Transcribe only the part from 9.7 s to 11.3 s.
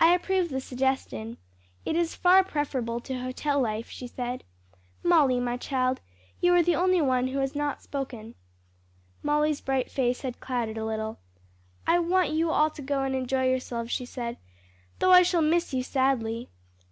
face had clouded a little.